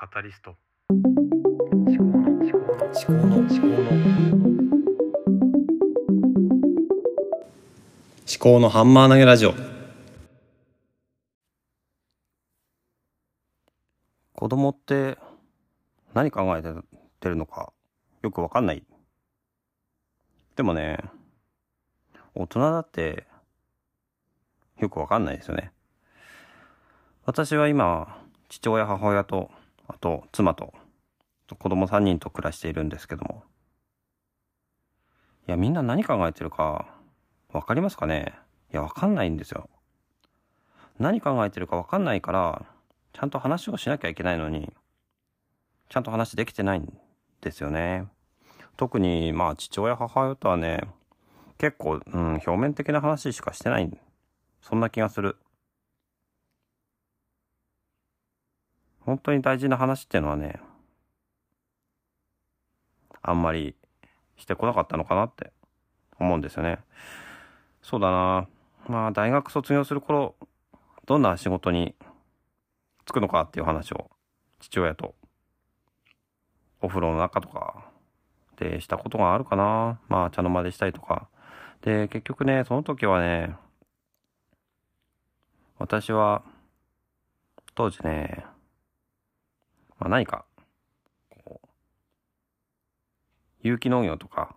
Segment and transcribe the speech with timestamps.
[0.00, 0.54] カタリスト。
[0.90, 0.96] 思
[1.96, 3.78] 考の思考の思考の思考の
[8.24, 9.54] 思考のハンマー投げラジオ
[14.34, 15.18] 子供って
[16.14, 17.72] 何考えてるのか
[18.22, 18.84] よくわかんない
[20.54, 20.98] でもね
[22.36, 23.26] 大人だって
[24.78, 25.72] よくわかんないですよね
[27.24, 29.50] 私は今父親母親と
[29.88, 30.72] あと妻と
[31.58, 33.42] 子供3人と暮らしているんですけども。
[35.48, 36.86] いやみんな何考えてるか
[37.52, 38.34] わかりますかね？
[38.72, 39.70] いやわかんないんですよ。
[40.98, 42.66] 何考えてるかわかんないから
[43.14, 44.70] ちゃんと話をしなきゃいけないのに
[45.88, 46.92] ちゃんと話できてないん
[47.40, 48.06] ですよね。
[48.76, 50.82] 特にまあ父親母親とはね
[51.56, 53.90] 結構、うん、表面的な話しかしてない
[54.60, 55.36] そんな気がする。
[59.08, 60.60] 本当に大事な話っていうのはね、
[63.22, 63.74] あんまり
[64.36, 65.50] してこなかったのかなって
[66.20, 66.80] 思うんですよね。
[67.80, 68.46] そうだな。
[68.86, 70.34] まあ大学卒業する頃、
[71.06, 71.94] どんな仕事に
[73.06, 74.10] 就くのかっていう話を
[74.60, 75.14] 父親と
[76.82, 77.88] お風呂の中とか
[78.58, 79.98] でしたことがあるかな。
[80.08, 81.28] まあ茶の間でしたりとか。
[81.80, 83.56] で、結局ね、その時はね、
[85.78, 86.42] 私は
[87.74, 88.44] 当時ね、
[89.98, 90.44] まあ、何か、
[91.44, 91.68] こう、
[93.62, 94.54] 有機農業とか、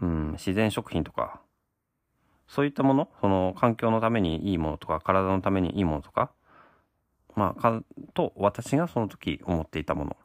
[0.00, 1.40] うん、自然食品とか、
[2.48, 6.30] そういったもの、その環境のためにいいものとか、体のためにいいものとか、
[7.34, 7.82] まあ、か、
[8.14, 10.16] と私がその時思っていたもの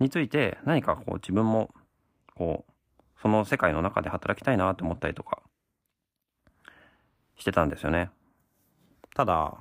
[0.00, 1.72] について何かこう自分も、
[2.34, 2.72] こう、
[3.22, 5.42] その世界の中で働きたいなって思ったりとか、
[7.36, 8.10] してたんですよね。
[9.14, 9.56] ただ、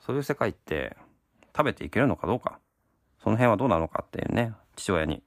[0.00, 0.96] そういう世界って、
[1.56, 2.58] 食べていけるのかどうか、
[3.22, 5.22] その辺はどうなのかっていうね、父親に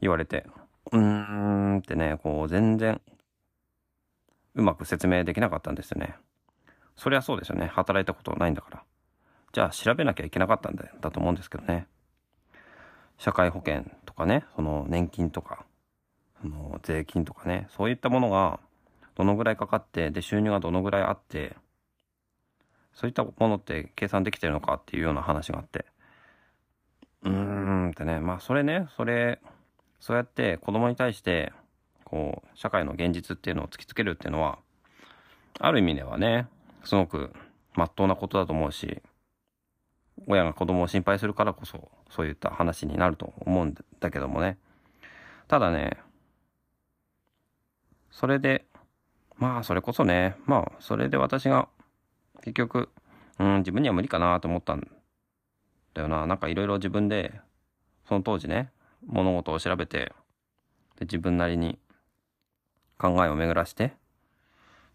[0.00, 0.46] 言われて、
[0.92, 3.00] うーんってね、こう全然
[4.54, 6.14] うまく説明できなかったんですよね。
[6.96, 7.66] そりゃそうですよね。
[7.66, 8.82] 働いたことないんだから。
[9.52, 11.86] じゃあ調べなきゃいけなかったんだだと思うんですけどね。
[13.18, 15.64] 社会保険とかね、その年金とか、
[16.40, 18.60] その税金とかね、そういったものが
[19.14, 21.56] どのぐらいかかって、で収入がどのぐらいあって、
[22.94, 25.86] そういったものって計算できてるのかっていうような話があって。
[27.22, 29.40] うーんってね、まあそれね、それ、
[30.00, 31.52] そうやって子供に対して、
[32.04, 34.58] こう、社会の現実っていうのを突きつけるっていうのは、
[35.58, 36.46] ある意味ではね、
[36.84, 37.32] すごく
[37.74, 39.02] 真っ当なことだと思うし、
[40.26, 44.58] 親が子供を心配するからこそ、そういった話になると思うんだけどもね。
[45.48, 45.98] ただね、
[48.10, 48.66] それで、
[49.36, 51.68] まあそれこそね、まあそれで私が
[52.42, 52.88] 結局、
[53.38, 54.86] うん、自分には無理かなと思ったん
[55.94, 56.26] だよな。
[56.26, 57.40] なんかいろいろ自分で、
[58.08, 58.70] その当時ね、
[59.06, 60.12] 物事を調べて、
[60.98, 61.78] で自分なりに
[62.98, 63.94] 考えを巡らして、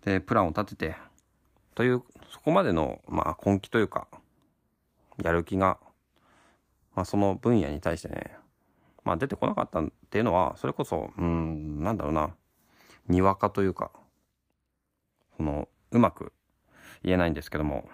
[0.03, 0.95] で、プランを立てて、
[1.73, 4.07] という、そこまでの、まあ、根気というか、
[5.23, 5.79] やる気が、
[6.95, 8.37] まあ、その分野に対してね、
[9.03, 12.35] まあ、出てこなかったっていうのは、それこそ、うん、なんだろうな、
[13.07, 13.91] にわかというか、
[15.37, 16.31] その、うまく
[17.05, 17.87] 言えないんですけども、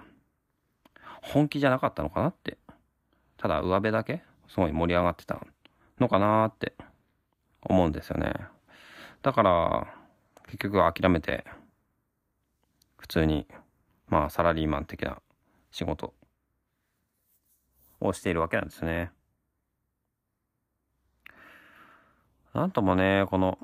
[1.22, 2.57] 本気じゃなかったのかなって。
[3.38, 5.39] ただ上辺だけすごい盛り上がってた
[5.99, 6.73] のかなって
[7.61, 8.33] 思うんですよね。
[9.22, 9.94] だから、
[10.45, 11.45] 結局諦めて、
[12.97, 13.47] 普通に、
[14.07, 15.22] まあサラリーマン的な
[15.72, 16.13] 仕事
[17.99, 19.11] をしているわけなんですね。
[22.53, 23.59] なんともね、この、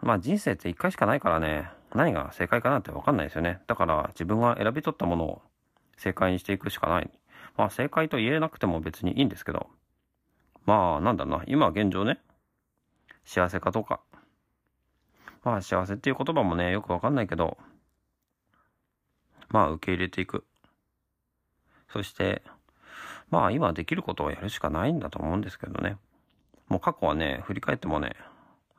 [0.00, 3.60] まあ人生って一回しかないからね、何が正解かなってわかんないですよね。
[3.66, 5.42] だから自分が選び取ったものを
[5.96, 7.10] 正解にしていくしかない。
[7.56, 9.68] まあ正解と言えなくても別にいいんですけど。
[10.66, 11.42] まあなんだな。
[11.46, 12.20] 今現状ね。
[13.24, 14.00] 幸せかどうか。
[15.42, 17.58] まあ幸せっていう言葉もね、よくわかんないけど。
[19.48, 20.44] まあ受け入れていく。
[21.92, 22.42] そして、
[23.30, 25.96] まあ今できることをやるしかないんだと思うんですけどね。
[26.68, 28.14] もう過去はね、振り返ってもね、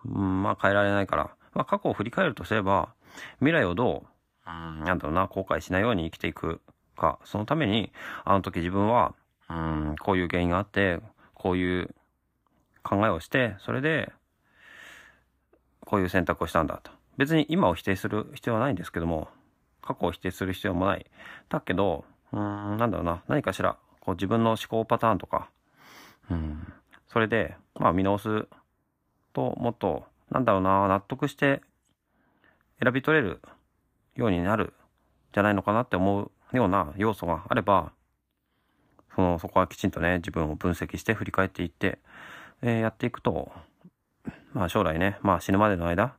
[0.05, 1.35] うん、まあ変えられないから。
[1.53, 2.93] まあ過去を振り返るとすれば、
[3.39, 6.61] 未来をどう、うん、なんだろうな、後悔しないように生きていく
[6.95, 7.91] か、そのために、
[8.23, 9.13] あの時自分は、
[9.49, 10.99] うん、こういう原因があって、
[11.33, 11.93] こういう
[12.83, 14.11] 考えをして、それで、
[15.85, 16.91] こういう選択をしたんだと。
[17.17, 19.27] 別に今を否定する必要はないんですけども、
[19.81, 21.05] 過去を否定する必要もない。
[21.49, 25.49] だけど、うん、なんだろうな、何かしら、こう自分の思考パターンとか、
[26.29, 26.71] うん、
[27.07, 28.47] それで、まあ見直す
[29.33, 31.61] と、もっと、なんだろうな、納得して
[32.81, 33.41] 選び取れる
[34.15, 34.73] ようになる
[35.33, 37.91] じゃないのかなって思うような要素があれば、
[39.13, 41.99] その、そこはきちんとね、自分を分析して振り返っていって、
[42.61, 43.51] えー、やっていくと、
[44.53, 46.15] まあ将来ね、まあ死ぬまでの間、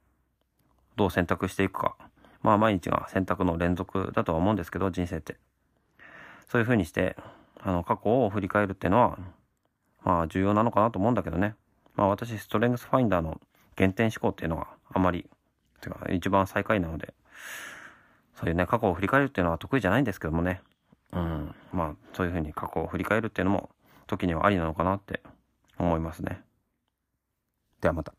[0.96, 1.96] どう選択していくか。
[2.42, 5.36] まあ毎日が選択の連続だとは思うんですけど、人生って。
[6.48, 7.16] そういう風にして、
[7.62, 9.18] あの、過去を振り返るっていうのは、
[10.04, 11.54] まあ重要なのかなと思うんだけどね。
[11.94, 13.40] まあ私、ストレングスファインダーの
[13.76, 15.28] 減点思考っていうのはあまり、
[15.80, 17.14] てか一番最下位なので、
[18.34, 20.60] そういうね、過去を振り返るっていうのは得意じゃないんですけどもね。
[21.12, 21.54] うん。
[21.72, 23.70] まあそういうふうに過去を振り返るっていうのも
[24.06, 25.20] 時にはありなのかなって
[25.78, 26.42] 思いますね。
[27.80, 28.14] ではまた。